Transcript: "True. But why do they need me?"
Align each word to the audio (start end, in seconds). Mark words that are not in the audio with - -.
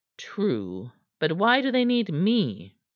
"True. 0.17 0.91
But 1.19 1.33
why 1.33 1.61
do 1.61 1.71
they 1.71 1.85
need 1.85 2.11
me?" 2.11 2.75